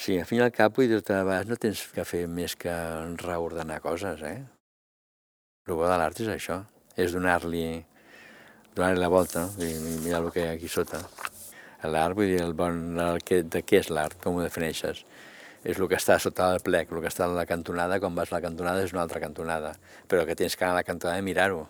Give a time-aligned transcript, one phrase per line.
[0.00, 2.72] Sí, al fin i cap, vull dir-te, a vegades no tens que fer més que
[3.20, 4.38] reordenar coses, eh?
[5.68, 6.56] El bo de l'art és això,
[6.96, 7.64] és donar-li
[8.74, 9.68] donar la volta i
[10.04, 11.02] mirar el que hi ha aquí sota.
[11.84, 15.04] L'art, vull dir, el bon, el que, de què és l'art, com ho defineixes?
[15.60, 18.32] És el que està sota el plec, el que està a la cantonada, quan vas
[18.32, 19.74] a la cantonada és una altra cantonada,
[20.08, 21.66] però que tens que anar a la cantonada i mirar-ho,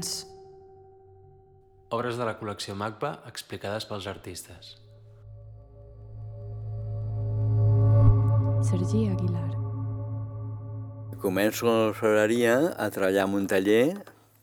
[0.00, 0.26] Fons.
[1.90, 4.76] Obres de la col·lecció MACBA explicades pels artistes.
[8.70, 9.48] Sergi Aguilar.
[11.20, 13.84] Començo a l'orfebreria a treballar en un taller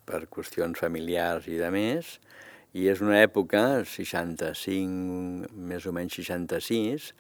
[0.05, 2.17] per qüestions familiars i de més,
[2.77, 7.13] i és una època, 65, més o menys 66,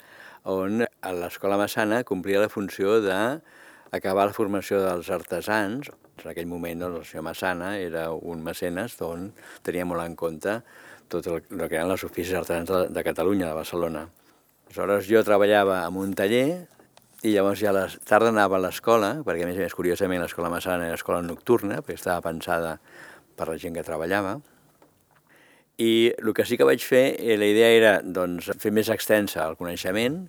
[0.45, 5.89] on a l'escola Massana complia la funció d'acabar la formació dels artesans.
[6.23, 9.29] En aquell moment doncs, el senyor Massana era un mecenes on
[9.65, 10.59] tenia molt en compte
[11.07, 14.07] tot el, el que eren les oficis artesans de, de Catalunya, de Barcelona.
[14.67, 16.67] Aleshores jo treballava en un taller
[17.23, 20.21] i llavors ja a la tarda anava a l'escola, perquè a més a més, curiosament,
[20.21, 22.75] l'escola Massana era escola nocturna, perquè estava pensada
[23.37, 24.35] per la gent que treballava.
[25.77, 29.43] I el que sí que vaig fer, eh, la idea era doncs, fer més extensa
[29.45, 30.23] el coneixement,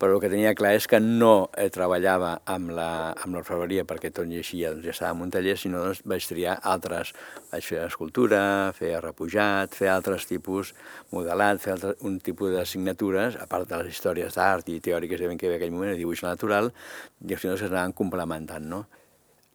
[0.00, 4.62] però el que tenia clar és que no eh, treballava amb l'orfebreria perquè tot així
[4.64, 7.12] doncs, ja estava en un taller, sinó doncs, vaig triar altres.
[7.50, 8.40] Vaig fer escultura,
[8.78, 10.72] fer repujat, fer altres tipus,
[11.12, 15.28] modelat, fer altre, un tipus d'assignatures, a part de les històries d'art i teòriques que
[15.28, 16.72] hi havia aquell moment, de dibuix natural,
[17.20, 18.64] i que s'anaven complementant.
[18.64, 18.86] No?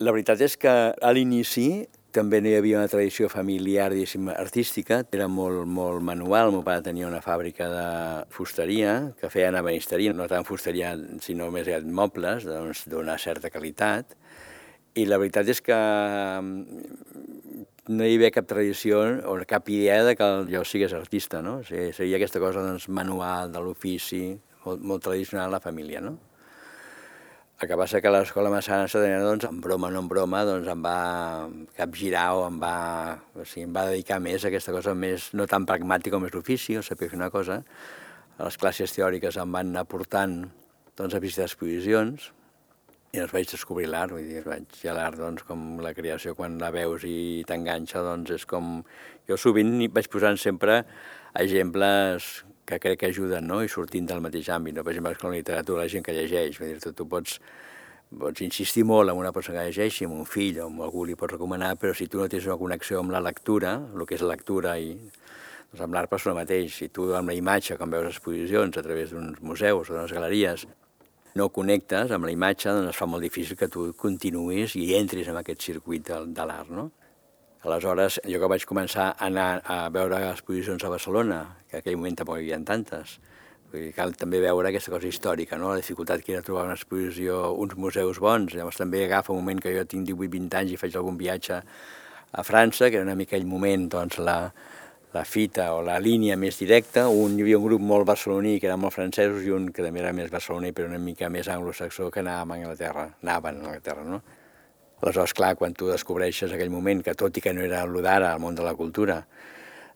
[0.06, 5.02] La veritat és que a l'inici també no hi havia una tradició familiar, diguéssim, artística,
[5.16, 6.50] era molt, molt manual.
[6.50, 7.86] El meu pare tenia una fàbrica de
[8.34, 14.18] fusteria, que feien ebenisteria, no tant fusteria, sinó més aviat mobles, doncs, d'una certa qualitat.
[15.00, 16.82] I la veritat és que mm,
[17.96, 21.60] no hi havia cap tradició o cap idea de que jo sigués artista, no?
[21.62, 24.26] O sigui, seria aquesta cosa doncs, manual, de l'ofici,
[24.66, 26.18] molt, molt tradicional a la família, no?
[27.62, 30.66] El que passa que l'escola Massana Sadrena, doncs, en broma o no en broma, doncs
[30.72, 30.96] em va
[31.78, 32.72] capgirar o em va,
[33.38, 36.34] o sigui, em va dedicar més a aquesta cosa més, no tan pragmàtica com és
[36.34, 37.60] l'ofici, o saber fer una cosa.
[38.40, 40.40] Les classes teòriques em van aportant
[40.98, 42.32] doncs, a visitar exposicions
[43.12, 46.58] i doncs vaig descobrir l'art, vull dir, vaig a l'art, doncs, com la creació, quan
[46.58, 48.80] la veus i t'enganxa, doncs és com...
[49.30, 50.82] Jo sovint vaig posant sempre
[51.38, 53.62] exemples que crec que ajuden, no?
[53.64, 54.78] i sortint del mateix àmbit.
[54.78, 54.86] No?
[54.86, 57.40] Per exemple, com la literatura, la gent que llegeix, vull dir, tu, tu pots,
[58.22, 61.18] pots insistir molt en una persona que llegeixi, amb un fill o amb algú li
[61.20, 64.26] pots recomanar, però si tu no tens una connexió amb la lectura, el que és
[64.26, 64.94] la lectura i
[65.72, 66.76] doncs amb l'art passa el mateix.
[66.76, 70.66] Si tu amb la imatge, quan veus exposicions a través d'uns museus o d'unes galeries,
[71.40, 75.30] no connectes amb la imatge, doncs es fa molt difícil que tu continuïs i entris
[75.32, 76.90] en aquest circuit de, de l'art, no?
[77.62, 81.98] Aleshores, jo que vaig començar a anar a veure exposicions a Barcelona, que en aquell
[82.00, 83.20] moment tampoc hi havia tantes,
[83.70, 85.70] vull dir, cal també veure aquesta cosa històrica, no?
[85.70, 88.56] la dificultat que era trobar una exposició, uns museus bons.
[88.58, 91.62] Llavors també agafa un moment que jo tinc 18-20 anys i faig algun viatge
[92.32, 94.40] a França, que era mica aquell moment doncs, la,
[95.14, 97.08] la fita o la línia més directa.
[97.14, 100.02] Un, hi havia un grup molt barceloní, que eren molt francesos, i un que també
[100.02, 104.08] era més barceloní, però una mica més anglosaxó, que anàvem a Anglaterra, anaven a Anglaterra,
[104.16, 104.24] no?
[105.02, 108.36] Aleshores, clar, quan tu descobreixes aquell moment que tot i que no era el d'ara,
[108.36, 109.24] el món de la cultura,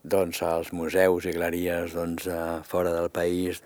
[0.01, 2.25] doncs els museus i galeries doncs,
[2.65, 3.61] fora del país,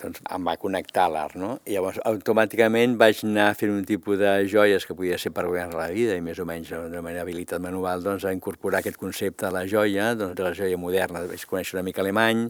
[0.00, 1.50] doncs em va connectar l'art, no?
[1.68, 5.44] I llavors automàticament vaig anar a fer un tipus de joies que podia ser per
[5.44, 9.00] guanyar la vida i més o menys de manera habilitat manual doncs, a incorporar aquest
[9.00, 11.24] concepte de la joia, doncs, de la joia moderna.
[11.28, 12.46] Vaig conèixer una mica alemany,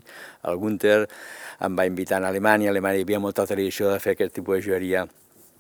[0.47, 0.99] el Gunther
[1.67, 4.61] em va invitar a Alemanya, a Alemanya hi havia molta tradició de fer aquest tipus
[4.61, 5.09] de joieria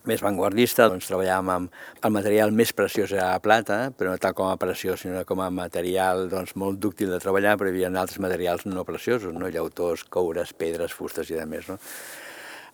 [0.08, 4.50] més vanguardista, doncs treballàvem amb el material més preciós a plata, però no tant com
[4.50, 8.22] a preciós, sinó com a material doncs, molt dúctil de treballar, però hi havia altres
[8.22, 9.50] materials no preciosos, no?
[9.50, 11.68] llautors, coures, pedres, fustes i de més.
[11.70, 11.78] No?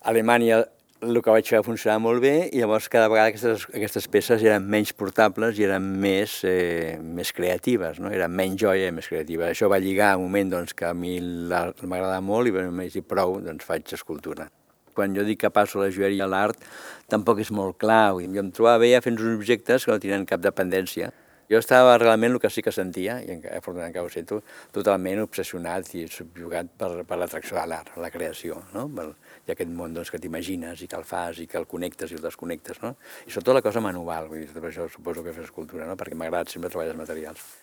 [0.03, 0.63] A Alemanya
[1.03, 4.65] el que vaig fer funcionar molt bé i llavors cada vegada aquestes, aquestes peces eren
[4.71, 8.11] menys portables i eren més, eh, més creatives, no?
[8.13, 9.51] eren menys joia i més creatives.
[9.51, 13.03] Això va lligar a un moment doncs, que a mi m'agradava molt i vam dir
[13.07, 14.49] prou, doncs faig escultura.
[14.93, 16.61] Quan jo dic que passo la joieria a l'art,
[17.09, 18.13] tampoc és molt clar.
[18.21, 21.11] Jo em trobava bé fent uns objectes que no tenen cap dependència.
[21.51, 24.39] Jo estava realment el que sí que sentia, i afortunadament encara ho sento,
[24.75, 28.87] totalment obsessionat i subjugat per, per l'atracció de l'art, la creació, no?
[28.95, 29.09] Per,
[29.45, 32.17] i aquest món doncs, que t'imagines i que el fas i que el connectes i
[32.17, 32.95] el desconnectes, no?
[33.27, 35.99] I sobretot la cosa manual, vull dir, per això suposo que fes escultura, no?
[35.99, 37.62] Perquè m'agrada sempre treballar els materials.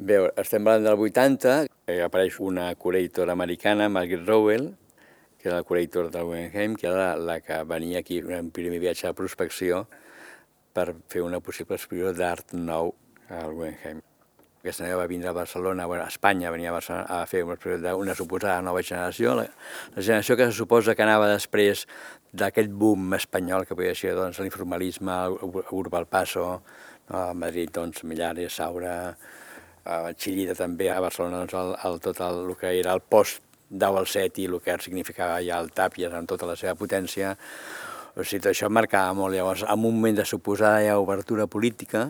[0.00, 1.54] Bé, estem parlant del 80,
[1.92, 4.70] eh, apareix una curator americana, Margaret Rowell,
[5.36, 8.78] que era la curator del Guggenheim, que era la, la que venia aquí en primer
[8.80, 9.82] viatge de prospecció
[10.72, 12.94] per fer una possible exposició d'art nou
[13.28, 14.00] al Guggenheim.
[14.62, 17.94] Aquesta noia va vindre a Barcelona, bueno, a Espanya, venia a, Barcelona a fer una,
[18.00, 19.44] una suposada nova generació, la,
[19.98, 21.84] la generació que se suposa que anava després
[22.32, 25.20] d'aquest boom espanyol que podia ser doncs, l'informalisme,
[25.76, 27.20] Urba al Paso, no?
[27.20, 28.94] a Madrid, doncs, Millares, Saura,
[29.90, 33.42] a Xillida també, a Barcelona, doncs, el, el, tot el, el que era el post
[33.70, 37.36] 10 al 7 i el que significava ja el Tàpies amb tota la seva potència.
[38.14, 39.34] O sigui, tot això marcava molt.
[39.34, 42.08] Llavors, en un moment de suposada ja obertura política,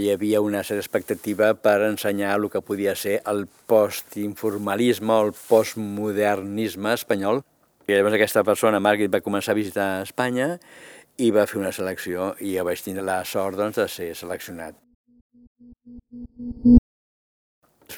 [0.00, 5.34] hi havia una certa expectativa per ensenyar el que podia ser el postinformalisme o el
[5.36, 7.42] postmodernisme espanyol.
[7.88, 10.54] I llavors aquesta persona, Margaret, va començar a visitar Espanya
[11.20, 14.78] i va fer una selecció i ja vaig tindre la sort doncs, de ser seleccionat.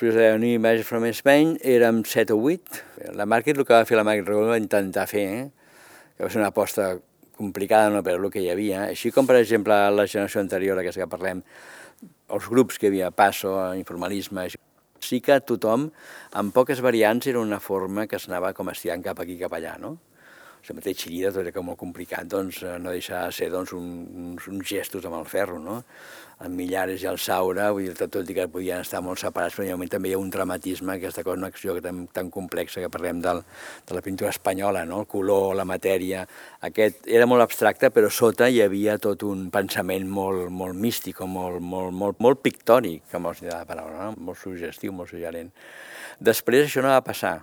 [0.05, 2.81] Després de New Image from Spain érem 7 o 8.
[3.17, 5.47] La Margaret, el que va fer la Margaret Regola va intentar fer, eh?
[6.13, 6.91] que va ser una aposta
[7.39, 8.83] complicada, no, però el que hi havia.
[8.91, 11.41] Així com, per exemple, la generació anterior, aquesta que parlem,
[12.37, 14.45] els grups que hi havia, Passo, Informalisme,
[15.01, 15.89] sí que tothom,
[16.37, 19.97] amb poques variants, era una forma que s'anava com estirant cap aquí, cap allà, no?
[20.69, 23.89] La mateixa xirida tot era com molt complicat, doncs no deixa de ser doncs, un,
[24.25, 25.83] uns, uns gestos amb el ferro, no?
[26.43, 29.77] el Millares i el Saura, vull dir, tot i que podien estar molt separats, però
[29.91, 33.43] també hi ha un dramatisme, aquesta cosa, una acció tan, tan complexa que parlem del,
[33.87, 35.03] de la pintura espanyola, no?
[35.05, 36.25] el color, la matèria,
[36.67, 41.63] aquest era molt abstracte, però sota hi havia tot un pensament molt, molt místic, molt,
[41.63, 44.29] molt, molt, molt pictòric, que vols dir la paraula, no?
[44.31, 45.53] molt suggestiu, molt suggerent.
[46.21, 47.39] Després això no va passar,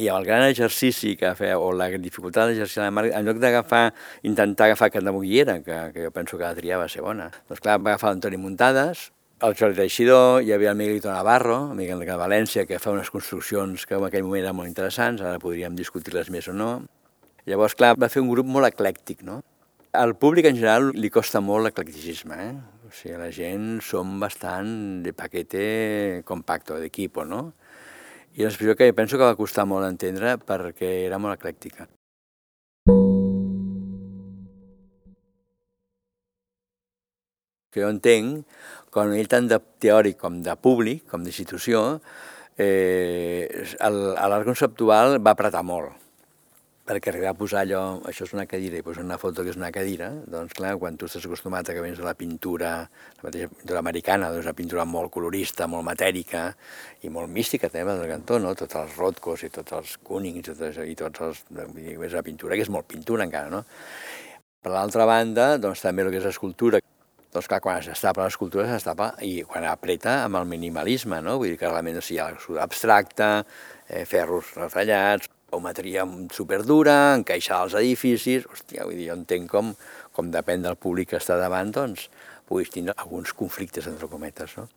[0.00, 3.84] i el gran exercici que feia, o la dificultat d'exercici la marca, en lloc d'agafar,
[4.24, 7.60] intentar agafar que Moguillera, que, que jo penso que la tria va ser bona, doncs
[7.60, 9.10] clar, va agafar l'Antoni Muntades,
[9.40, 13.86] el Jordi Teixidor, hi havia el Miguelito Navarro, Miguel de València, que fa unes construccions
[13.88, 16.72] que en aquell moment eren molt interessants, ara podríem discutir-les més o no.
[17.48, 19.40] Llavors, clar, va fer un grup molt eclèctic, no?
[19.96, 22.52] Al públic en general li costa molt l'eclecticisme, eh?
[22.84, 25.64] O sigui, la gent som bastant de paquete
[26.28, 27.54] compacto, d'equipo, no?
[28.34, 31.88] I una expressió que penso que va costar molt entendre perquè era molt eclèctica.
[37.70, 38.44] Que jo entenc,
[38.90, 42.00] quan ell tant de teòric com de públic, com d'institució,
[42.58, 43.46] eh,
[43.80, 46.09] l'art conceptual va apretar molt
[46.90, 49.58] perquè arribar a posar allò, això és una cadira, i posar una foto que és
[49.58, 52.72] una cadira, doncs clar, quan tu estàs acostumat a que vens de la pintura,
[53.20, 56.48] la mateixa pintura americana, doncs una pintura molt colorista, molt matèrica
[57.06, 58.56] i molt mística també del cantó, no?
[58.58, 61.44] Tots els Rothkos i tots els Kunings i, tots, i tots els...
[61.46, 63.62] És una pintura que és molt pintura encara, no?
[64.60, 66.82] Per l'altra banda, doncs també el que és escultura,
[67.30, 71.38] doncs clar, quan s'estapa l'escultura s'estapa i quan apreta amb el minimalisme, no?
[71.38, 73.36] Vull dir que realment o sigui, abstracte,
[73.86, 79.72] eh, ferros refallats, geometria superdura, encaixar els edificis, hòstia, vull dir, jo entenc com,
[80.16, 82.08] com depèn del públic que està davant, doncs
[82.48, 84.68] puguis tindre alguns conflictes entre cometes, no?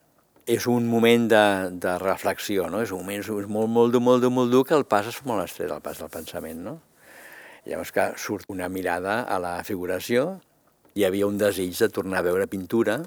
[0.43, 1.43] És un moment de,
[1.79, 2.81] de reflexió, no?
[2.83, 5.21] És un moment és molt, molt dur, molt dur, molt dur, que el pas és
[5.25, 6.79] molt estret, el pas del pensament, no?
[7.63, 10.33] Llavors que surt una mirada a la figuració,
[10.93, 12.99] hi havia un desig de tornar a veure pintura,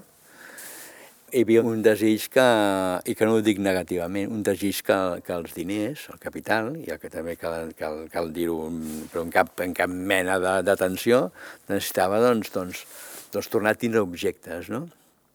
[1.36, 2.44] hi havia un desig que,
[3.04, 4.96] i que no ho dic negativament, un desig que,
[5.26, 8.56] que els diners, el capital, i el que també cal, cal, cal dir-ho,
[9.12, 11.26] però en cap, en cap mena d'atenció,
[11.68, 12.84] necessitava doncs, doncs,
[13.34, 14.86] doncs tornar a tindre objectes, no?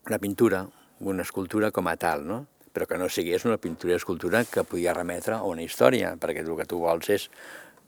[0.09, 0.63] Una pintura,
[1.05, 2.45] una escultura com a tal, no?
[2.71, 6.39] però que no sigués una pintura i escultura que podia remetre a una història, perquè
[6.39, 7.25] el que tu vols és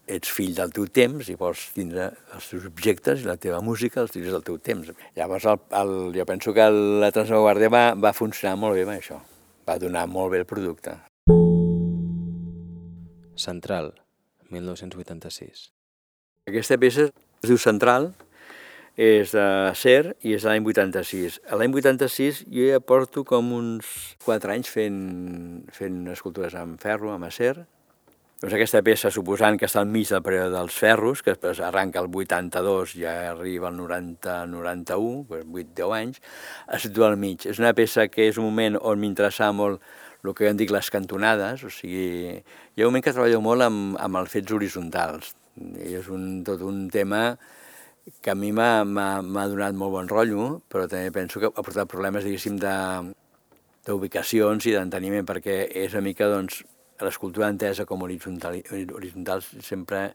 [0.06, 4.02] ets fill del teu temps i vols tindre els teus objectes i la teva música
[4.02, 4.90] els tindres del teu temps.
[5.16, 6.68] Llavors el, el, jo penso que
[7.04, 9.20] la Transvanguardia va, va funcionar molt bé amb això,
[9.68, 10.98] va donar molt bé el producte.
[13.40, 13.94] Central,
[14.52, 15.70] 1986.
[16.50, 18.12] Aquesta peça es diu Central,
[18.94, 19.44] és de
[19.74, 21.40] Ser i és de l'any 86.
[21.50, 23.88] A l'any 86 jo ja porto com uns
[24.24, 25.00] 4 anys fent,
[25.74, 27.66] fent escultures amb ferro, amb acer,
[28.44, 32.02] doncs aquesta peça, suposant que està al mig del període dels ferros, que després arranca
[32.02, 36.18] el 82 i ja arriba al 90-91, 8-10 anys,
[36.76, 37.46] es situa al mig.
[37.48, 39.80] És una peça que és un moment on m'interessa molt
[40.24, 43.64] el que en dic les cantonades, o sigui, hi ha un moment que treballo molt
[43.64, 45.32] amb, amb els fets horitzontals,
[45.80, 47.38] i és un, tot un tema
[48.20, 52.28] que a mi m'ha donat molt bon rotllo, però també penso que ha portat problemes,
[52.28, 52.60] diguéssim,
[53.88, 56.60] d'ubicacions i d'enteniment, perquè és una mica, doncs,
[57.02, 60.10] l'escultura entesa com horitzontal, horitzontal sempre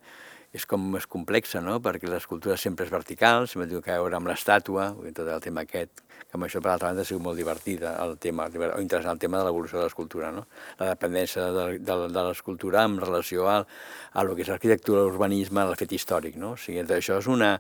[0.56, 1.78] és com més complexa, no?
[1.84, 6.02] perquè l'escultura sempre és vertical, sempre diu que veure amb l'estàtua, tot el tema aquest,
[6.30, 9.22] que amb això, per altra banda, ha sigut molt divertida, el tema, o interessant el
[9.22, 10.48] tema de l'evolució de l'escultura, no?
[10.80, 13.68] la dependència de, de, de l'escultura en relació al,
[14.14, 16.40] a lo que és l'arquitectura, l'urbanisme, el fet històric.
[16.42, 16.56] No?
[16.56, 17.54] O sigui, això és una...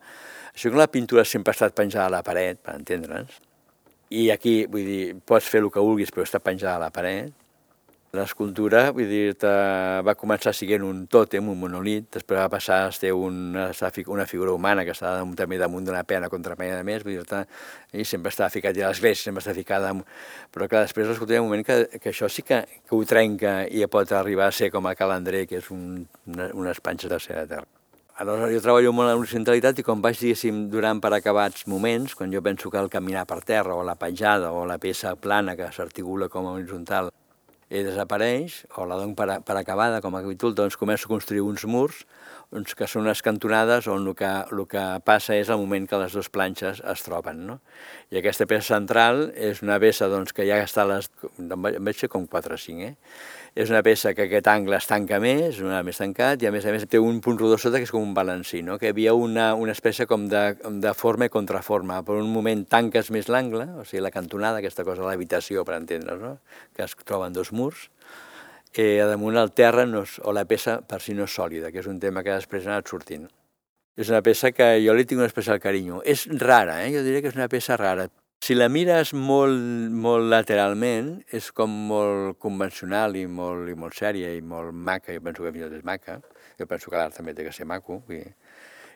[0.55, 3.37] Això que la pintura sempre ha estat penjada a la paret, per entendre'ns,
[4.09, 7.33] i aquí, vull dir, pots fer el que vulguis, però està penjada a la paret,
[8.09, 9.35] L'escultura, vull dir
[10.01, 13.67] va començar sent un tòtem, un monolit, després va passar a ser una,
[14.07, 17.43] una figura humana que estava també damunt d'una pena contra pena de més, vull dir
[17.93, 19.91] i sempre estava ficat a l'església, sempre estava ficada...
[19.93, 20.07] Amb...
[20.49, 23.03] Però clar, després l'escultura hi ha un moment que, que això sí que, que ho
[23.05, 26.01] trenca i pot arribar a ser com el calandrer, que és un,
[26.33, 27.69] una, unes panxes de ser de terra.
[28.17, 32.33] Aleshores, jo treballo molt en l'horizontalitat i quan vaig, diguéssim, durant per acabats moments, quan
[32.33, 35.69] jo penso que el caminar per terra o la penjada o la peça plana que
[35.77, 37.13] s'articula com a horitzontal
[37.69, 41.45] i desapareix, o la dono per, per acabada com a capítol, doncs començo a construir
[41.45, 42.05] uns murs
[42.49, 45.99] uns que són unes cantonades on el que, el que passa és el moment que
[46.01, 47.43] les dues planxes es troben.
[47.45, 47.59] No?
[48.09, 51.11] I aquesta peça central és una peça doncs, que ja està les...
[51.37, 52.95] veig com 4 o 5, eh?
[53.55, 56.67] És una peça que aquest angle es tanca més, una més tancat, i a més
[56.69, 58.77] a més té un punt rodó sota que és com un balancí, no?
[58.77, 60.43] que hi havia una, una espècie com de,
[60.83, 62.01] de forma i contraforma.
[62.05, 66.21] Per un moment tanques més l'angle, o sigui, la cantonada, aquesta cosa l'habitació, per entendre's,
[66.21, 66.37] no?
[66.77, 67.89] que es troben dos murs,
[68.73, 71.81] eh, damunt el terra no és, o la peça per si no és sòlida, que
[71.81, 73.27] és un tema que després ha anat sortint.
[73.99, 76.03] És una peça que jo li tinc un especial carinyo.
[76.07, 76.91] És rara, eh?
[76.93, 78.07] jo diria que és una peça rara.
[78.39, 79.59] Si la mires molt,
[79.91, 85.11] molt lateralment, és com molt convencional i molt, i molt sèria i molt maca.
[85.13, 86.15] Jo penso que fins és maca.
[86.57, 87.99] Jo penso que l'art també té que ser maco.
[88.15, 88.23] I,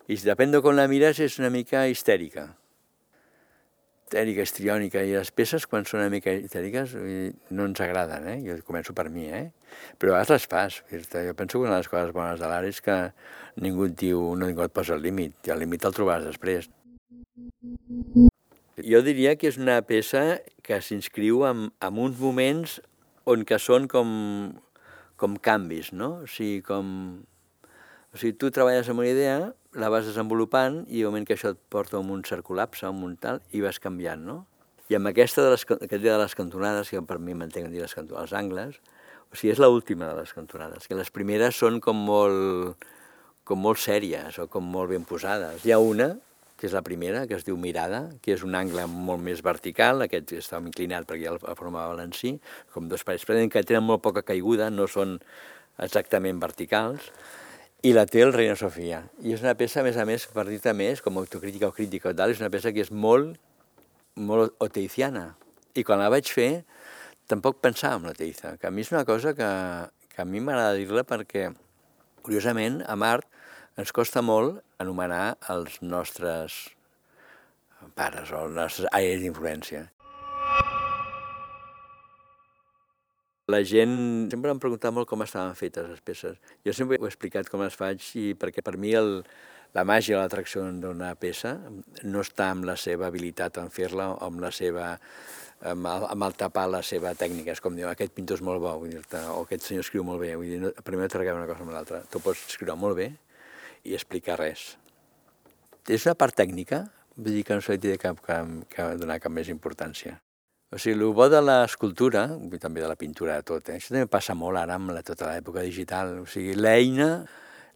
[0.07, 2.47] i depèn de com la mires, és una mica histèrica.
[4.07, 5.03] Histèrica, histriònica.
[5.03, 6.95] I les peces, quan són una mica histèriques,
[7.51, 8.39] no ens agraden, eh?
[8.47, 9.47] Jo començo per mi, eh?
[9.99, 10.81] Però a vegades les fas.
[10.89, 13.01] Jo penso que una de les coses bones de l'art és que
[13.59, 15.35] ningú et diu, no ningú et posa el límit.
[15.43, 16.71] I el límit el trobaràs després.
[18.81, 22.79] Jo diria que és una peça que s'inscriu en, en uns moments
[23.29, 24.09] on que són com,
[25.21, 26.23] com canvis, no?
[26.23, 26.87] O sigui, com...
[28.13, 29.37] O sigui, tu treballes amb una idea,
[29.77, 32.91] la vas desenvolupant i al moment que això et porta a un cert col·lapse, a
[32.93, 34.39] un tal, i vas canviant, no?
[34.89, 37.93] I amb aquesta de les, aquest de les cantonades, que per mi m'entenc dir les
[37.93, 38.81] cantonades, els angles,
[39.29, 42.85] o sigui, és l'última de les cantonades, que les primeres són com molt,
[43.45, 45.61] com molt sèries o com molt ben posades.
[45.65, 46.15] Hi ha una
[46.63, 50.05] que és la primera, que es diu mirada, que és un angle molt més vertical,
[50.05, 52.37] aquest està inclinat perquè ja el forma balancí,
[52.71, 55.17] com dos parets, però que tenen molt poca caiguda, no són
[55.83, 57.09] exactament verticals,
[57.83, 59.01] i la té el Reina Sofia.
[59.27, 62.13] I és una peça, a més a més, per dir-te més, com autocrítica o crítica
[62.13, 63.35] o tal, és una peça que és molt,
[64.15, 65.33] molt oteiciana.
[65.75, 66.63] I quan la vaig fer,
[67.27, 69.51] tampoc pensava en l'oteiza, que a mi és una cosa que,
[70.15, 71.49] que a mi m'agrada dir-la perquè,
[72.23, 73.27] curiosament, a Mart
[73.79, 76.57] ens costa molt anomenar els nostres
[77.97, 79.87] pares o els nostres aires d'influència.
[83.51, 83.95] La gent
[84.31, 86.37] sempre em preguntava molt com estaven fetes les peces.
[86.63, 89.17] Jo sempre he explicat com les faig i perquè per mi el,
[89.75, 91.57] la màgia, l'atracció d'una peça
[92.05, 94.93] no està amb la seva habilitat en fer-la o amb la seva
[95.63, 97.51] amb el, amb el tapar la seva tècnica.
[97.51, 100.23] És com dir, aquest pintor és molt bo, vull dir o aquest senyor escriu molt
[100.23, 100.33] bé.
[100.39, 102.03] Vull dir, no, primer no una cosa amb l'altra.
[102.11, 103.11] Tu pots escriure molt bé,
[103.83, 104.73] i explicar res.
[105.87, 106.85] És una part tècnica,
[107.17, 110.17] vull dir que no se li té cap, cap, cap, donar cap més importància.
[110.73, 112.25] O sigui, el bo de l'escultura,
[112.59, 113.77] també de la pintura de tot, eh?
[113.77, 116.15] això també passa molt ara amb la, tota l'època digital.
[116.23, 117.27] O sigui, l'eina,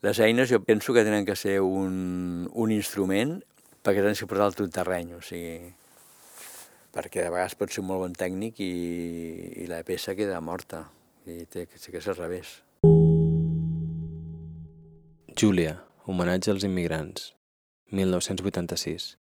[0.01, 3.37] les eines jo penso que tenen que ser un, un instrument
[3.85, 5.69] perquè tenen que portar al tot terreny, o sigui,
[6.95, 8.73] perquè de vegades pot ser un molt bon tècnic i,
[9.63, 10.87] i la peça queda morta,
[11.29, 12.57] i té, té que ser al revés.
[15.37, 17.33] Júlia, Homenatge als immigrants,
[17.91, 19.17] 1986.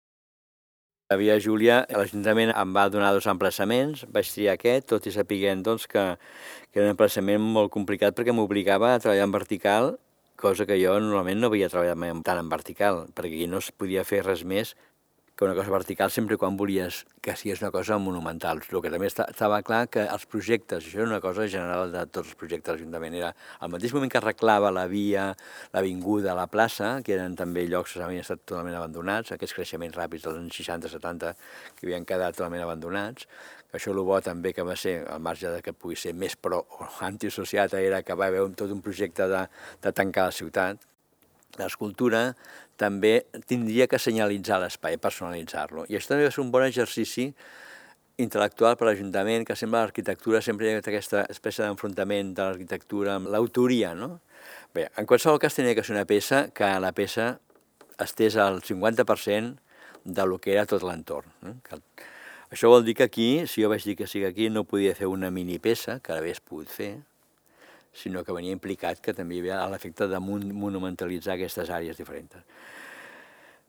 [1.11, 5.65] La Via Júlia, l'Ajuntament em va donar dos emplaçaments, vaig triar aquest, tot i sapiguent
[5.67, 6.05] doncs, que,
[6.71, 9.91] que era un emplaçament molt complicat perquè m'obligava a treballar en vertical,
[10.39, 14.07] cosa que jo normalment no havia treballat tant en vertical, perquè aquí no es podia
[14.07, 14.77] fer res més
[15.37, 18.63] que una cosa vertical sempre quan volies que sigués una cosa monumental.
[18.73, 22.31] El que també estava clar que els projectes, això era una cosa general de tots
[22.33, 25.27] els projectes de l'Ajuntament, era al mateix moment que arreglava la via,
[25.77, 30.25] l'avinguda, la plaça, que eren també llocs que havien estat totalment abandonats, aquests creixements ràpids
[30.25, 31.37] dels anys 60-70
[31.77, 33.29] que havien quedat totalment abandonats,
[33.77, 36.65] això el bo també que va ser, al marge de que pugui ser més pro
[36.65, 39.47] o antisociata, era que va haver tot un projecte de,
[39.85, 40.81] de tancar la ciutat,
[41.61, 42.35] l'escultura
[42.77, 45.87] també tindria que senyalitzar l'espai, personalitzar-lo.
[45.89, 47.31] I això també ser un bon exercici
[48.21, 53.29] intel·lectual per l'Ajuntament, que sembla l'arquitectura, sempre hi ha aquesta espècie d'enfrontament de l'arquitectura amb
[53.33, 54.21] l'autoria, no?
[54.77, 57.37] Bé, en qualsevol cas tenia que ser una peça que la peça
[58.01, 59.57] estés al 50%
[60.05, 61.29] de lo que era tot l'entorn.
[61.49, 61.81] Eh?
[62.53, 65.07] Això vol dir que aquí, si jo vaig dir que que aquí, no podia fer
[65.07, 67.03] una mini peça, que l'hagués pogut fer,
[67.97, 72.45] sinó que venia implicat que també hi havia l'efecte de monumentalitzar aquestes àrees diferents.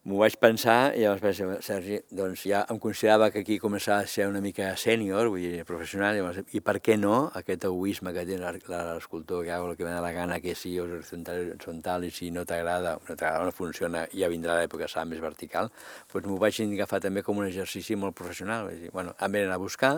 [0.07, 4.05] M'ho vaig pensar i llavors vaig dir, Sergi, doncs ja em considerava que aquí començava
[4.05, 8.13] a ser una mica sènior, vull dir, professional, llavors, i per què no aquest egoisme
[8.15, 12.07] que té l'escultor, que hago el que me da la gana, que si és horizontal
[12.07, 15.67] i si no t'agrada, no t'agrada, no funciona, ja vindrà l'època serà més vertical,
[16.13, 18.71] doncs m'ho vaig agafar també com un exercici molt professional.
[18.71, 19.97] Vaig dir, bueno, em venen a buscar,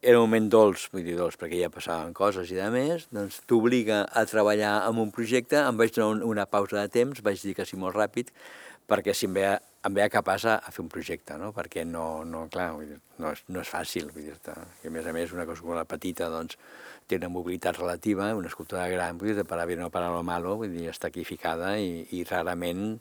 [0.00, 3.40] era un moment dolç, vull dir dolç, perquè ja passaven coses i de més, doncs
[3.50, 7.56] t'obliga a treballar en un projecte, em vaig donar una pausa de temps, vaig dir
[7.58, 8.30] que sí molt ràpid,
[8.88, 11.50] perquè si em veia, em veia capaç a, a fer un projecte, no?
[11.56, 14.36] perquè no, no clar, vull dir, no, és, no és fàcil, vull dir
[14.84, 16.56] I a més a més una cosa com la petita doncs,
[17.08, 20.56] té una mobilitat relativa, una escultura gran, vull dir, per a no para lo malo,
[20.62, 23.00] vull dir, està equificada i, i rarament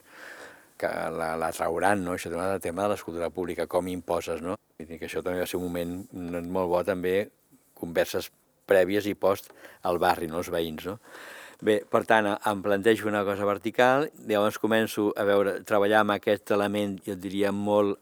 [0.77, 2.13] que la, la trauran, no?
[2.18, 4.58] Això tema, el tema de l'escultura pública, com imposes, no?
[4.78, 5.94] Vull dir que això també va ser un moment
[6.54, 7.14] molt bo, també,
[7.80, 8.28] converses
[8.70, 9.48] prèvies i post
[9.90, 10.38] al barri, no?
[10.38, 11.00] els veïns, no?
[11.66, 16.54] Bé, per tant, em plantejo una cosa vertical, llavors començo a veure, treballar amb aquest
[16.54, 17.98] element, jo diria, molt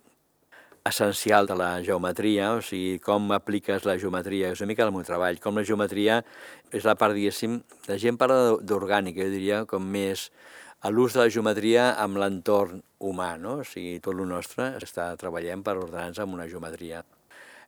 [0.92, 5.08] essencial de la geometria, o sigui, com apliques la geometria, és una mica el meu
[5.08, 6.20] treball, com la geometria
[6.76, 10.28] és la part, diguéssim, la gent parla d'orgànica, jo diria, com més
[10.82, 13.60] a l'ús de la geometria amb l'entorn humà, no?
[13.62, 17.04] O sigui, tot el nostre està treballant per ordenar-nos amb una geometria.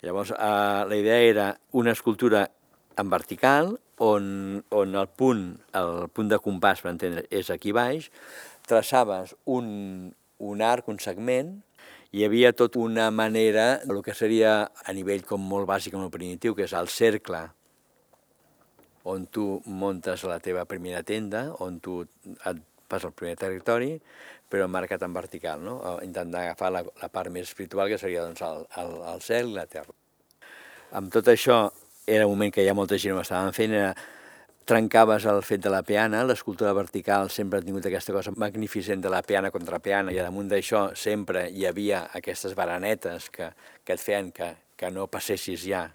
[0.06, 2.50] Llavors, eh, la idea era una escultura
[2.98, 8.12] en vertical, on, on el punt, el punt de compàs, per entendre, és aquí baix,
[8.70, 11.56] traçaves un, un arc, un segment,
[12.14, 16.56] hi havia tot una manera, el que seria a nivell com molt bàsic, molt primitiu,
[16.56, 17.44] que és el cercle,
[19.08, 23.94] on tu montes la teva primera tenda, on tu et pas al primer territori,
[24.48, 25.80] però marcat en vertical, no?
[26.04, 29.58] intentant agafar la, la part més espiritual, que seria doncs, el, el, el cel i
[29.58, 29.96] la terra.
[30.96, 31.66] Amb tot això
[32.08, 33.92] era un moment que ja molta gent ho estaven fent, era
[34.68, 39.12] trencaves el fet de la peana, l'escultura vertical sempre ha tingut aquesta cosa magnificent de
[39.12, 43.48] la peana contra peana, i damunt d'això sempre hi havia aquestes baranetes que,
[43.84, 45.86] que et feien que, que no passessis ja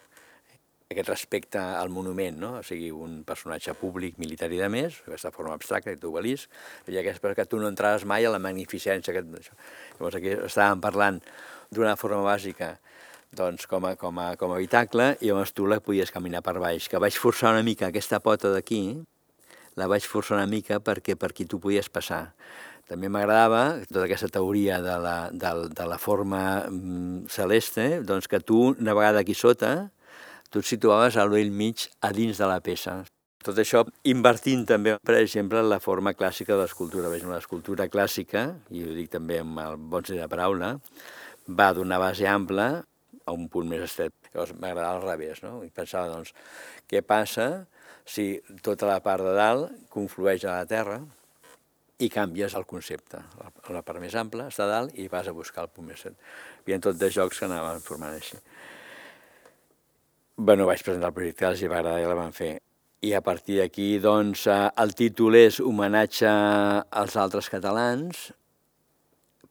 [0.93, 2.53] aquest respecte al monument, no?
[2.61, 7.01] o sigui, un personatge públic, militar i de més, aquesta forma abstracta, aquest obelisc, i
[7.01, 9.13] aquest que tu no entraves mai a la magnificència.
[9.13, 9.53] Aquest,
[9.99, 11.21] Llavors aquí estàvem parlant
[11.73, 12.77] d'una forma bàsica
[13.33, 16.59] doncs, com, a, com, a, com a habitacle, i llavors tu la podies caminar per
[16.61, 16.89] baix.
[16.89, 18.83] Que vaig forçar una mica aquesta pota d'aquí,
[19.81, 22.27] la vaig forçar una mica perquè per aquí tu podies passar.
[22.91, 28.43] També m'agradava tota aquesta teoria de la, de, de la forma mm, celeste, doncs que
[28.45, 29.91] tu, una vegada aquí sota,
[30.53, 33.01] tu et situaves a l'ull mig a dins de la peça.
[33.43, 37.11] Tot això invertint també, per exemple, la forma clàssica de l'escultura.
[37.11, 40.77] L'escultura clàssica, i ho dic també amb el bon de paraula,
[41.49, 42.69] va d'una base ampla
[43.25, 44.15] a un punt més estret.
[44.31, 45.57] Llavors m'agradava al revés, no?
[45.65, 46.31] I pensava, doncs,
[46.91, 47.65] què passa
[48.05, 51.01] si tota la part de dalt conflueix a la terra
[52.03, 53.21] i canvies el concepte.
[53.39, 56.19] La, part més ampla està dalt i vas a buscar el punt més estret.
[56.19, 58.39] Hi havia tot de jocs que anaven formant així.
[60.37, 62.55] Bueno, vaig presentar el projecte, els hi va agradar i la van fer.
[63.05, 66.31] I a partir d'aquí, doncs, eh, el títol és Homenatge
[67.03, 68.31] als altres catalans,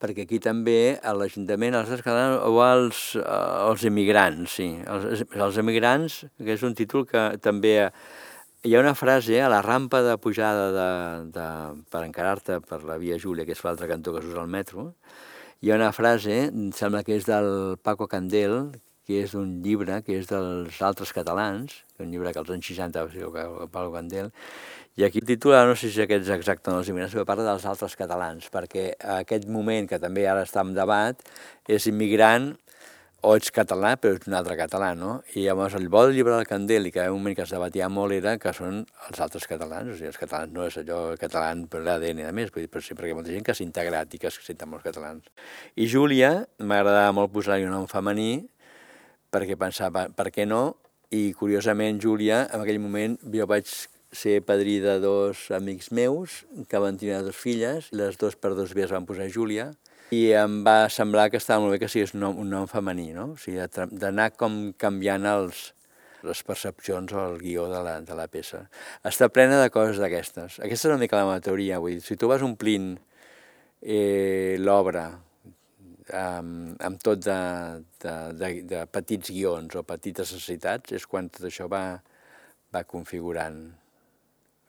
[0.01, 6.23] perquè aquí també a l'Ajuntament, als catalans o als, als emigrants, sí, els, els emigrants,
[6.41, 7.75] que és un títol que també
[8.65, 10.91] hi ha una frase a la rampa de pujada de,
[11.37, 11.49] de,
[11.93, 14.95] per encarar-te per la via Júlia, que és l'altre cantó que s'usa al metro,
[15.61, 18.73] hi ha una frase, em sembla que és del Paco Candel,
[19.11, 23.03] que és un llibre que és dels altres catalans, un llibre que als anys 60
[23.03, 24.31] va ser el Paco Candel,
[24.99, 27.67] i aquí títol, no sé si aquest és exacte o no, immigrants, però parla dels
[27.67, 31.21] altres catalans, perquè aquest moment que també ara està en debat
[31.67, 32.51] és immigrant
[33.21, 35.11] o ets català, però ets un altre català, no?
[35.37, 37.87] I llavors el bo del llibre del Candel, i que un moment que es debatia
[37.87, 41.53] molt, era que són els altres catalans, o sigui, els catalans no és allò català
[41.69, 44.21] per l'ADN a més, però sí, perquè hi ha molta gent que s'ha integrat i
[44.23, 45.29] que es senten molts catalans.
[45.77, 48.41] I Júlia, m'agradava molt posar-hi un nom femení,
[49.31, 50.77] perquè pensava, per què no?
[51.11, 53.67] I curiosament, Júlia, en aquell moment jo vaig
[54.11, 58.75] ser padrí de dos amics meus que van tenir dues filles, les dos per dos
[58.75, 59.71] vies van posar Júlia,
[60.11, 63.13] i em va semblar que estava molt bé que sigués un nom, un nom femení,
[63.15, 63.29] no?
[63.31, 63.63] O sigui,
[63.95, 65.69] d'anar com canviant els,
[66.27, 68.65] les percepcions o el guió de la, de la peça.
[69.07, 70.59] Està plena de coses d'aquestes.
[70.59, 72.97] Aquesta és una mica la meva teoria, vull dir, si tu vas omplint
[73.81, 75.07] eh, l'obra
[76.17, 77.39] amb, amb tot de,
[78.03, 81.85] de, de, de petits guions o petites necessitats, és quan tot això va,
[82.73, 83.63] va configurant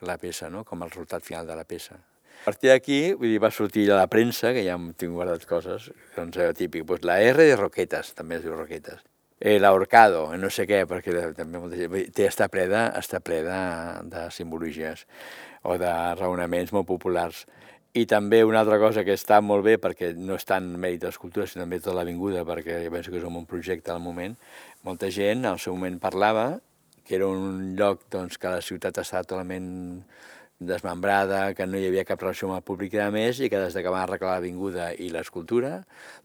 [0.02, 0.64] la peça, no?
[0.64, 1.98] com el resultat final de la peça.
[2.42, 5.92] A partir d'aquí vull dir, va sortir a la premsa, que ja tinc guardat coses,
[6.16, 9.05] doncs allò típic, doncs la R de Roquetes, també es diu Roquetes.
[9.38, 13.40] Eh, L'ahorcado, no sé què, perquè també molta gent, té, està ple de, està ple
[13.46, 13.62] de,
[14.11, 15.02] de simbologies
[15.66, 17.44] o de raonaments molt populars.
[17.92, 21.44] I també una altra cosa que està molt bé, perquè no és tant mèrit d'escultura,
[21.46, 24.37] sinó també tota l'avinguda, perquè penso que és un projecte al moment,
[24.83, 26.46] molta gent al seu moment parlava
[27.05, 29.66] que era un lloc doncs, que la ciutat estava totalment
[30.68, 33.75] desmembrada, que no hi havia cap relació amb el públic i més, i que des
[33.75, 35.72] que van arreglar l'avinguda i l'escultura,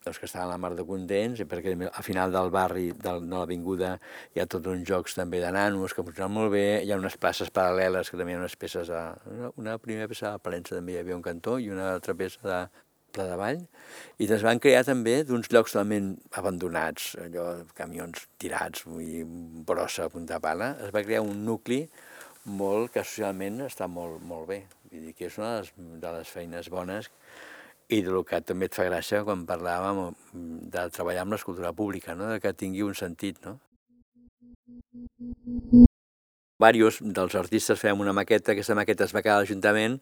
[0.05, 3.13] doncs que estaven a la mar de contents, i perquè al final del barri, de,
[3.33, 3.95] l'avinguda,
[4.35, 7.17] hi ha tots uns jocs també de nanos que funcionen molt bé, hi ha unes
[7.21, 10.95] places paral·leles que també hi ha unes peces, de, una, primera peça de Palença també
[10.95, 12.59] hi havia un cantó i una altra peça de
[13.15, 13.63] Pla de Vall,
[14.21, 17.47] i es van crear també d'uns llocs totalment abandonats, allò,
[17.77, 19.23] camions tirats, i
[19.67, 21.85] brossa a punta pala, es va crear un nucli
[22.47, 24.61] molt que socialment està molt, molt bé.
[24.91, 27.11] Vull dir que és una de les, de les feines bones
[27.91, 30.15] i del que també et fa gràcia quan parlàvem
[30.71, 32.31] de treballar amb l'escultura pública, no?
[32.33, 33.39] de que tingui un sentit.
[33.45, 33.57] No?
[36.59, 39.99] Varios dels artistes fèiem una maqueta, aquesta maqueta es va quedar a l'Ajuntament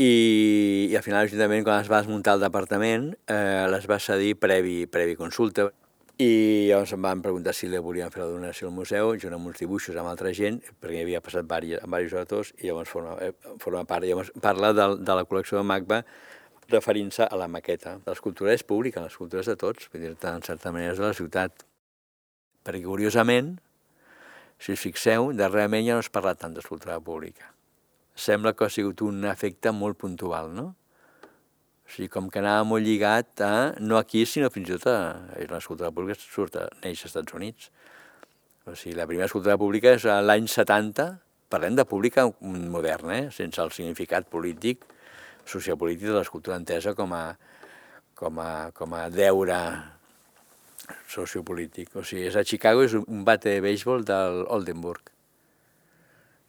[0.00, 4.34] i, i al final l'Ajuntament, quan es va desmuntar el departament, eh, les va cedir
[4.40, 5.70] previ, previ consulta.
[6.16, 6.28] I
[6.70, 9.58] llavors em van preguntar si li volien fer la donació al museu, jo amb uns
[9.60, 13.16] dibuixos amb altra gent, perquè hi havia passat diversos, amb diversos autors, i llavors forma,
[13.20, 14.06] eh, forma part.
[14.08, 15.98] Llavors parla de, de la col·lecció de MACBA
[16.72, 17.98] referint-se a la maqueta.
[18.06, 21.18] L'escultura és pública, l'escultura és de tots, vull dir en certa manera és de la
[21.18, 21.66] ciutat.
[22.64, 23.52] Perquè, curiosament,
[24.56, 27.52] si us fixeu, darrerament ja no es parla tant d'escultura pública
[28.16, 30.72] sembla que ha sigut un efecte molt puntual, no?
[31.86, 34.98] O sigui, com que anava molt lligat a, no aquí, sinó fins i tot a,
[35.38, 37.70] a l'escultura pública surt a, neix als Estats Units.
[38.66, 41.06] O sigui, la primera escultura pública és l'any 70,
[41.48, 43.28] parlem de pública moderna, eh?
[43.30, 44.82] sense el significat polític,
[45.46, 47.36] sociopolític de l'escultura entesa com a,
[48.18, 49.60] com a, com a deure
[51.06, 51.94] sociopolític.
[51.94, 55.14] O sigui, és a Chicago, és un bate de béisbol del Oldenburg.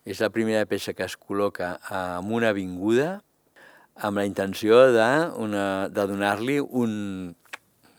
[0.08, 3.20] És la primera peça que es col·loca en una avinguda
[4.00, 5.10] amb la intenció de,
[5.42, 7.36] una, de donar-li un,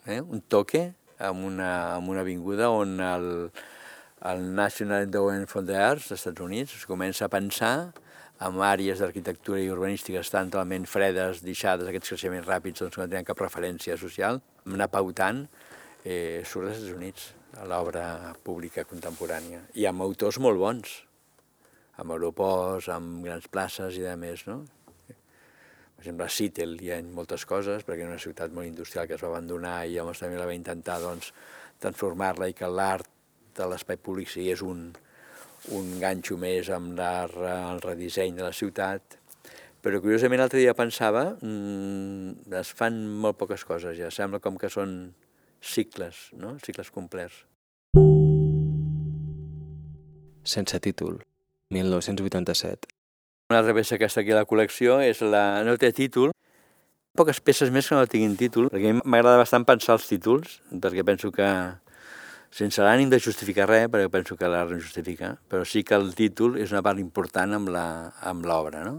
[0.06, 3.26] eh, un toque amb una, amb una avinguda on el,
[4.30, 7.72] el National Endowment for the Arts dels Estats Units es comença a pensar
[8.38, 13.10] amb àrees d'arquitectura i urbanística estan totalment fredes, deixades, aquests creixements ràpids doncs, que no
[13.10, 14.38] tenen cap referència social,
[14.70, 15.42] anar pautant
[16.04, 18.06] eh, surt als Estats Units a l'obra
[18.46, 20.98] pública contemporània i amb autors molt bons
[21.98, 24.62] amb aeroports, amb grans places i de més, no?
[25.98, 29.16] Per exemple, a Seattle hi ha moltes coses, perquè era una ciutat molt industrial que
[29.16, 31.32] es va abandonar i llavors també la va intentar doncs,
[31.82, 33.08] transformar-la i que l'art
[33.58, 34.84] de l'espai públic sigués un,
[35.74, 39.16] un ganxo més amb l'art, el redisseny de la ciutat.
[39.82, 44.70] Però curiosament l'altre dia pensava, mmm, es fan molt poques coses ja, sembla com que
[44.70, 44.94] són
[45.58, 46.54] cicles, no?
[46.62, 47.42] cicles complets.
[50.46, 51.18] Sense títol.
[51.74, 52.97] 1987.
[53.48, 55.62] Una altra peça que està aquí a la col·lecció és la...
[55.64, 56.34] no té títol,
[57.16, 61.30] poques peces més que no tinguin títol, perquè m'agrada bastant pensar els títols, perquè penso
[61.32, 61.46] que
[62.52, 66.12] sense l'ànim de justificar res, perquè penso que l'art no justifica, però sí que el
[66.18, 67.72] títol és una part important amb
[68.44, 68.98] l'obra, no?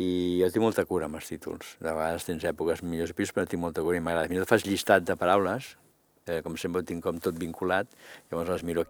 [0.00, 1.76] I jo tinc molta cura amb els títols.
[1.84, 4.32] De vegades tens èpoques millors i però tinc molta cura i m'agrada.
[4.32, 5.74] Fins i tot fas llistat de paraules,
[6.24, 7.92] eh, com sempre ho tinc com tot vinculat,
[8.32, 8.88] llavors les miro.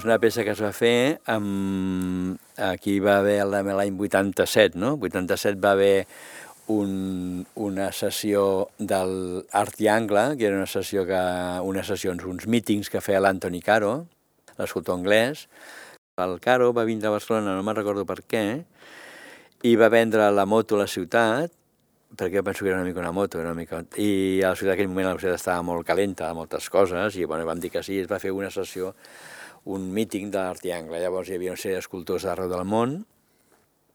[0.00, 2.38] És una peça que es va fer amb...
[2.64, 4.94] Aquí va haver l'any 87, no?
[4.96, 6.06] 87 va haver
[6.72, 11.18] un, una sessió del Art Triangle, que era una sessió que,
[11.68, 13.90] unes sessions, uns mítings que feia l'Anthony Caro,
[14.56, 15.42] l'escultor anglès.
[16.24, 18.44] El Caro va vindre a Barcelona, no me'n recordo per què,
[19.68, 21.52] i va vendre la moto a la ciutat,
[22.16, 23.82] perquè jo penso que era una mica una moto, una mica...
[24.00, 27.44] i a la ciutat aquell moment la ciutat estava molt calenta, moltes coses, i bueno,
[27.44, 28.94] vam dir que sí, es va fer una sessió
[29.64, 31.00] un míting de l'art triangle.
[31.00, 33.00] Llavors hi havia una sèrie d'escultors d'arreu del món,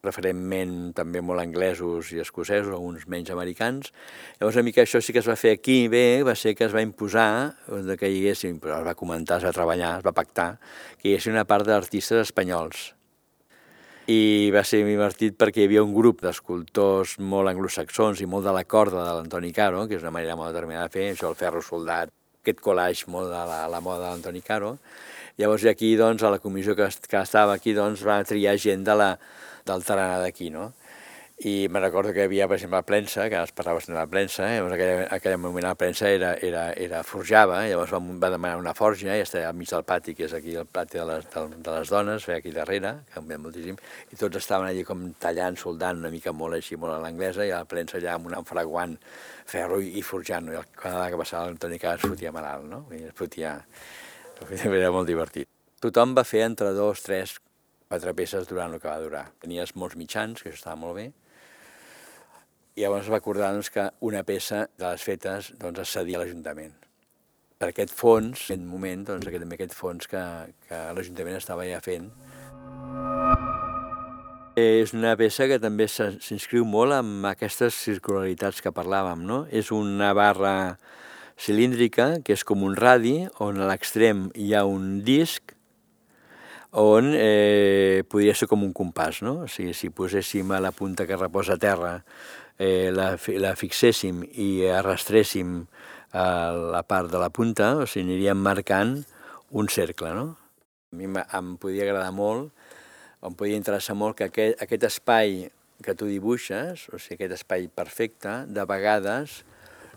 [0.06, 3.92] referentment també molt anglesos i escocesos, alguns menys americans.
[4.40, 6.76] Llavors, una mica això sí que es va fer aquí bé, va ser que es
[6.76, 10.14] va imposar de que hi haguessin, però es va comentar, es va treballar, es va
[10.16, 10.52] pactar,
[11.00, 12.92] que hi haguessin una part d'artistes espanyols.
[14.06, 18.54] I va ser divertit perquè hi havia un grup d'escultors molt anglosaxons i molt de
[18.54, 21.40] la corda de l'Antoni Caro, que és una manera molt determinada de fer, això, el
[21.40, 24.76] ferro soldat, aquest collage molt de la, la moda de l'Antoni Caro,
[25.42, 28.96] Llavors aquí, doncs, a la comissió que, que estava aquí, doncs, va triar gent de
[28.96, 29.12] la,
[29.68, 30.72] del Taranà d'aquí, no?
[31.38, 34.06] i me recordo que hi havia, per exemple, la premsa, que es parlava de la
[34.08, 34.56] premsa, eh?
[34.56, 38.62] llavors aquell, aquell moment la premsa era, era, era forjava, i llavors va, va demanar
[38.62, 41.28] una forja, i estava al mig del pati, que és aquí el pati de les,
[41.34, 43.76] de, de les dones, feia aquí darrere, que em moltíssim,
[44.16, 47.52] i tots estaven allí com tallant, soldant una mica molt així, molt a l'anglesa, i
[47.52, 48.96] la premsa allà amb un enfraguant
[49.46, 52.86] ferro i, i forjant, i cada vegada que passava l'Antoni Cas fotia malalt, no?
[52.96, 53.60] I es fotia...
[54.66, 55.50] Era molt divertit.
[55.84, 57.38] Tothom va fer entre dos, tres,
[57.90, 59.28] quatre peces durant el que va durar.
[59.42, 61.12] Tenies molts mitjans, que això estava molt bé,
[62.76, 66.24] i llavors va acordar doncs, que una peça de les fetes doncs, es cedia a
[66.24, 66.74] l'Ajuntament.
[67.56, 70.24] Per aquest fons, en aquest moment, doncs, aquest, aquest fons que,
[70.68, 72.10] que l'Ajuntament estava ja fent.
[74.60, 79.24] És una peça que també s'inscriu molt amb aquestes circularitats que parlàvem.
[79.24, 79.40] No?
[79.48, 80.56] És una barra
[81.40, 85.56] cilíndrica, que és com un radi, on a l'extrem hi ha un disc
[86.76, 89.46] on eh, podria ser com un compàs, no?
[89.46, 91.94] O sigui, si poséssim a la punta que reposa a terra
[92.60, 95.62] eh, la, la fixéssim i arrastréssim
[96.16, 96.26] a
[96.76, 98.98] la part de la punta, o sigui, aniríem marcant
[99.56, 100.36] un cercle, no?
[100.92, 102.52] A mi em podia agradar molt,
[103.24, 105.46] em podia interessar molt que aquest, aquest espai
[105.84, 109.44] que tu dibuixes, o sigui, aquest espai perfecte, de vegades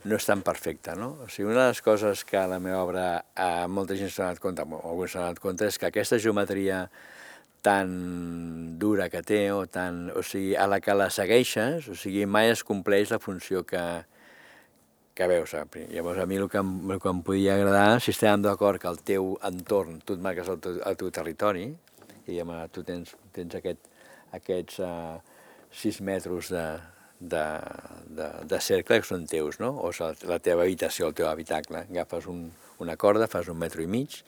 [0.09, 1.13] no és tan perfecte, no?
[1.25, 4.43] O sigui, una de les coses que la meva obra eh, molta gent s'ha donat
[4.43, 6.87] compte, o alguns s'ha donat compte, és que aquesta geometria
[7.63, 12.25] tan dura que té, o, tan, o sigui, a la que la segueixes, o sigui,
[12.27, 13.83] mai es compleix la funció que,
[15.19, 15.57] que veus.
[15.91, 18.89] Llavors, a mi el que, em, el que em podia agradar, si estem d'acord que
[18.91, 21.67] el teu entorn, tu et marques el teu, el teu territori,
[22.29, 23.91] i diguem, tu tens, tens aquest,
[24.37, 25.19] aquests uh,
[25.75, 26.65] sis metres de,
[27.21, 27.45] de,
[28.07, 29.73] de, de cercle que són teus, no?
[29.83, 31.85] o sigui, la teva habitació, el teu habitacle.
[31.91, 32.47] Agafes un,
[32.85, 34.21] una corda, fas un metre i mig,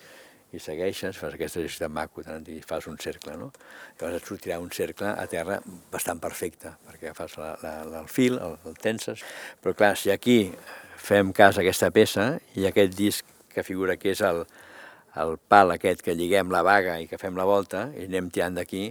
[0.51, 3.53] i segueixes, fas aquesta gestió de maco, i fas un cercle, no?
[4.01, 5.61] Llavors et sortirà un cercle a terra
[5.93, 9.23] bastant perfecte, perquè fas la, la, la, el fil, el, el tenses,
[9.63, 10.41] però clar, si aquí
[10.99, 14.43] fem cas a aquesta peça i aquest disc que figura que és el,
[15.23, 18.59] el pal aquest que lliguem la vaga i que fem la volta i anem tirant
[18.59, 18.89] d'aquí,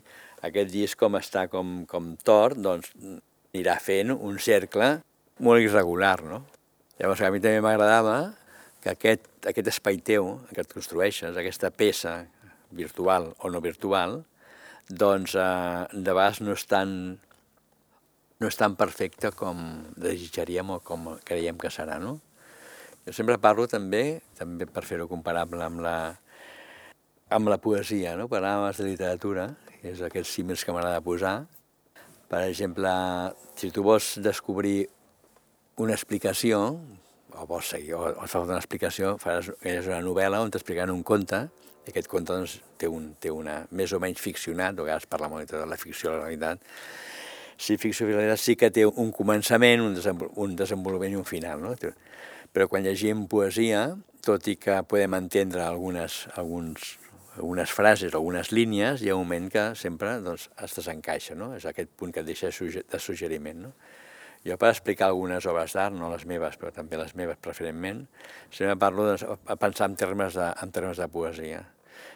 [0.48, 2.94] aquest disc com està com, com tort, doncs
[3.54, 5.00] anirà fent un cercle
[5.40, 6.44] molt irregular, no?
[7.00, 8.18] Llavors a mi també m'agradava
[8.84, 12.22] que aquest, aquest espai teu que et construeixes, aquesta peça
[12.76, 14.20] virtual o no virtual,
[14.90, 16.92] doncs eh, de vegades no és tan,
[18.40, 19.62] no és tan perfecte com
[19.98, 22.18] desitjaríem o com creiem que serà, no?
[23.06, 25.96] Jo sempre parlo també, també per fer-ho comparable amb la,
[27.34, 28.28] amb la poesia, no?
[28.30, 29.48] Parlàvem de literatura,
[29.80, 31.38] que és aquests símils que m'agrada posar.
[32.30, 32.92] Per exemple,
[33.58, 34.84] si tu vols descobrir
[35.82, 36.62] una explicació,
[37.34, 41.02] o vols seguir, o, o fa una explicació, faràs, és una novel·la on t'explicaran un
[41.08, 41.48] conte,
[41.86, 45.32] i aquest conte doncs, té, un, té una, més o menys ficcionat, a vegades parla
[45.32, 46.62] molt de la ficció la realitat,
[47.60, 51.28] si ficció i realitat sí que té un començament, un, desenvol un desenvolupament i un
[51.28, 51.74] final, no?
[52.54, 53.88] Però quan llegim poesia,
[54.26, 56.96] tot i que podem entendre algunes, alguns,
[57.36, 61.54] algunes frases, algunes línies, hi ha un moment que sempre doncs, es desencaixa, no?
[61.58, 63.74] És aquest punt que et deixa de suggeriment, no?
[64.46, 68.06] Jo per explicar algunes obres d'art, no les meves, però també les meves preferentment,
[68.50, 71.66] sempre parlo de pensar en termes de, en termes de poesia.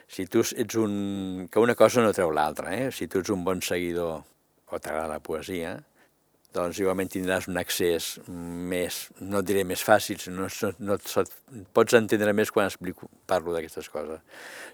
[0.08, 1.48] Si tu ets un...
[1.52, 2.88] que una cosa no treu l'altra, eh?
[2.92, 5.76] Si tu ets un bon seguidor o t'agrada la poesia,
[6.54, 10.96] doncs igualment tindràs un accés més, no et diré més fàcil, no, no, no
[11.74, 14.22] pots entendre més quan explico, parlo d'aquestes coses.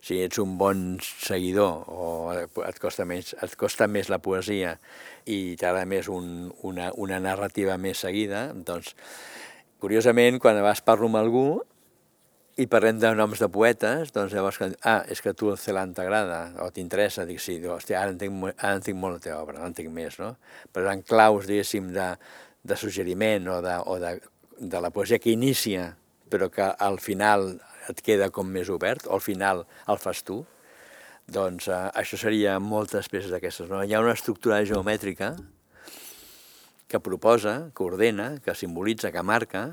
[0.05, 4.77] Si ets un bon seguidor o et costa més, et costa més la poesia
[5.25, 8.93] i t'agrada més un, una, una narrativa més seguida, doncs,
[9.81, 11.47] curiosament, quan vas parlo amb algú,
[12.61, 16.41] i parlem de noms de poetes, doncs llavors, ah, és que tu el Celant t'agrada
[16.61, 19.71] o t'interessa, dic sí, dic, hòstia, ara entenc, ara entenc molt la teva obra, no
[19.71, 20.35] entenc més, no?
[20.75, 22.11] Però en claus, diguéssim, de,
[22.63, 24.13] de suggeriment o, de, o de,
[24.61, 25.95] de la poesia que inicia,
[26.31, 27.55] però que al final
[27.89, 30.43] et queda com més obert, o al final el fas tu,
[31.31, 33.71] doncs eh, això seria moltes peces d'aquestes.
[33.71, 33.81] No?
[33.81, 35.33] Hi ha una estructura geomètrica
[36.91, 39.71] que proposa, que ordena, que simbolitza, que marca,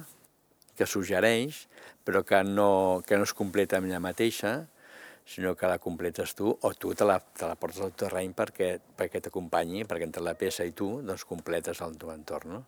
[0.78, 1.66] que suggereix,
[2.06, 4.60] però que no, que no es completa amb ella mateixa,
[5.28, 8.78] sinó que la completes tu, o tu te la, te la portes al terreny perquè,
[8.96, 12.56] perquè t'acompanyi, perquè entre la peça i tu doncs completes el teu entorn.
[12.56, 12.63] No?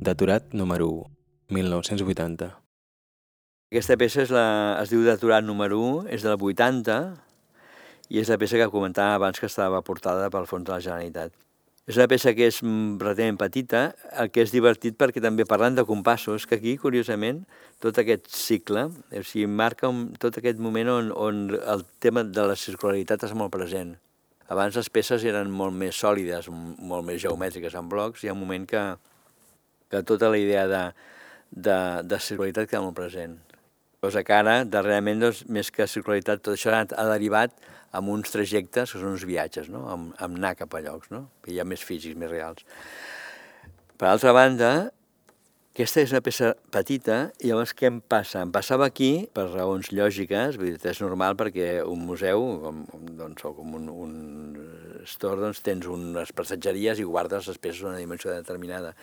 [0.00, 1.04] Daturat número 1,
[1.58, 2.48] 1980.
[3.68, 4.46] Aquesta peça és la,
[4.80, 6.96] es diu Daturat número 1, és de la 80,
[8.08, 11.34] i és la peça que comentava abans que estava portada pel Fons de la Generalitat.
[11.88, 13.78] És una peça que és mm, relativament petita,
[14.20, 17.46] el que és divertit perquè també parlant de compassos, que aquí, curiosament,
[17.80, 22.44] tot aquest cicle, o sigui, marca un, tot aquest moment on, on el tema de
[22.50, 23.94] la circularitat és molt present.
[24.52, 28.36] Abans les peces eren molt més sòlides, molt més geomètriques en blocs, i hi ha
[28.36, 28.84] un moment que,
[29.88, 30.84] que tota la idea de,
[31.50, 33.38] de, de circularitat queda molt present.
[34.04, 37.56] Cosa que ara, darrerament, doncs, més que circularitat, tot això ha, derivat
[37.98, 39.88] amb uns trajectes que són uns viatges, no?
[39.90, 41.24] amb, amb anar cap a llocs, no?
[41.42, 42.62] que hi ha més físics, més reals.
[43.98, 44.70] Per altra banda,
[45.74, 48.44] aquesta és una peça petita, i llavors què em passa?
[48.46, 52.80] Em passava aquí, per raons lògiques, vull dir, és normal perquè un museu, com,
[53.18, 54.16] doncs, o com un, un
[55.10, 58.94] store, doncs tens unes passatgeries i guardes les peces d'una dimensió determinada.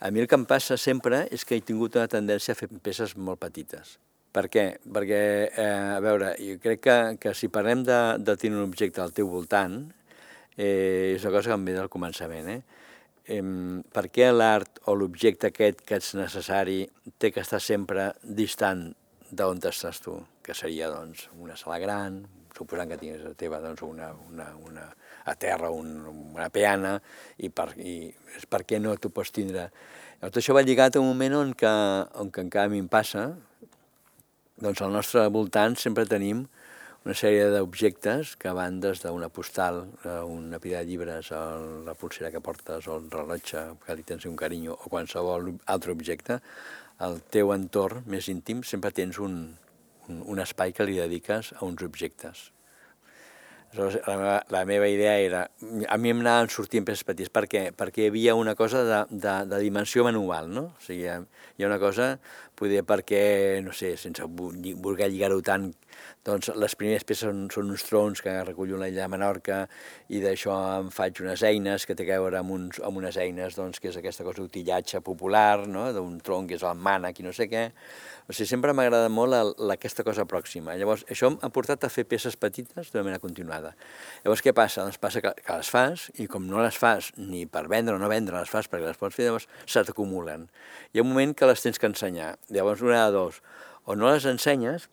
[0.00, 2.72] A mi el que em passa sempre és que he tingut una tendència a fer
[2.80, 3.98] peces molt petites.
[4.32, 4.64] Per què?
[4.94, 9.00] Perquè, eh, a veure, jo crec que, que si parlem de, de tenir un objecte
[9.00, 9.80] al teu voltant,
[10.56, 12.62] eh, és una cosa que em ve del començament, eh?
[13.28, 16.78] per què l'art o l'objecte aquest que és necessari
[17.20, 18.86] té que estar sempre distant
[19.30, 22.22] d'on estàs tu, que seria doncs, una sala gran,
[22.56, 24.86] suposant que tinguis a teva doncs, una, una, una,
[25.28, 25.92] a terra un,
[26.32, 26.96] una peana,
[27.36, 28.08] i per, i
[28.48, 29.68] per què no tu pots tindre...
[30.18, 31.70] Tot això va lligat a un moment on, que,
[32.18, 33.28] on que encara a mi em passa,
[34.58, 36.42] doncs al nostre voltant sempre tenim
[37.06, 39.84] una sèrie d'objectes que van des d'una postal,
[40.26, 41.30] una pila de llibres,
[41.86, 45.94] la pulsera que portes o el rellotge que li tens un carinyo o qualsevol altre
[45.94, 46.40] objecte,
[46.98, 49.40] al teu entorn més íntim sempre tens un,
[50.08, 52.48] un, un espai que li dediques a uns objectes.
[53.68, 55.42] Aleshores, la meva, la meva idea era...
[55.88, 57.28] A mi em anaven sortint peces petits.
[57.28, 57.66] Per què?
[57.76, 60.62] Perquè hi havia una cosa de, de, de dimensió manual, no?
[60.72, 62.14] O sigui, hi ha una cosa,
[62.58, 63.20] poder perquè,
[63.64, 65.68] no sé, sense voler lligar-ho tant,
[66.26, 69.60] doncs les primeres peces són, són uns troncs que recullo l'illa de Menorca
[70.12, 73.56] i d'això em faig unes eines que té a veure amb, uns, amb unes eines
[73.58, 75.88] doncs, que és aquesta cosa d'utillatge popular, no?
[75.96, 77.68] d'un tronc que és el mànec i no sé què.
[78.28, 80.74] O sigui, sempre m'agrada molt la, la, aquesta cosa pròxima.
[80.76, 83.70] Llavors, això m'ha portat a fer peces petites d'una manera continuada.
[84.20, 84.84] Llavors, què passa?
[84.84, 88.02] Doncs passa que, que les fas i com no les fas ni per vendre o
[88.02, 90.44] no vendre, les fas perquè les pots fer, llavors se t'acumulen.
[90.92, 92.34] Hi ha un moment que les tens que ensenyar.
[92.52, 93.40] Llavors, una de dos,
[93.88, 94.90] o no les ensenyes,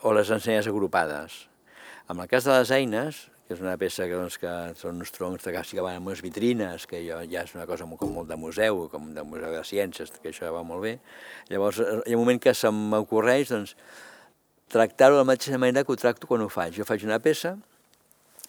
[0.00, 1.42] o les ensenyes agrupades.
[2.08, 5.10] En el cas de les eines, que és una peça que, doncs, que són uns
[5.10, 8.28] troncs de que van amb unes vitrines, que jo, ja és una cosa com molt
[8.30, 10.92] de museu, com de museu de ciències, que això va molt bé.
[11.50, 13.74] Llavors, hi ha un moment que se m'ocorreix doncs,
[14.70, 16.78] tractar-ho de la mateixa manera que ho tracto quan ho faig.
[16.78, 17.56] Jo faig una peça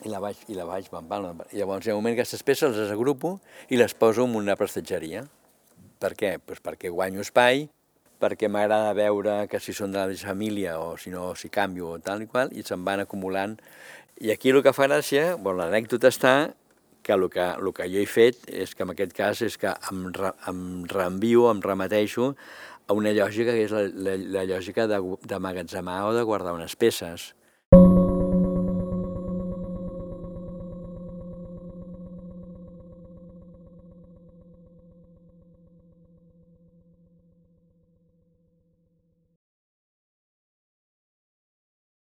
[0.05, 2.45] i la vaig, i la vaig bam, bam, Llavors hi ha un moment que aquestes
[2.45, 3.39] peces les agrupo
[3.73, 5.25] i les poso en una prestatgeria.
[5.97, 6.35] Per què?
[6.45, 7.71] Pues perquè guanyo espai,
[8.21, 11.95] perquè m'agrada veure que si són de la mateixa família o si no, si canvio
[11.95, 13.57] o tal i qual, i se'n van acumulant.
[14.21, 16.31] I aquí el que fa gràcia, bueno, l'anècdota està
[17.01, 19.71] que el, que el que jo he fet és que en aquest cas és que
[19.89, 20.59] em, re, em
[20.91, 22.27] reenvio, em remeteixo
[22.85, 27.31] a una lògica que és la, la, la lògica d'emmagatzemar o de guardar unes peces.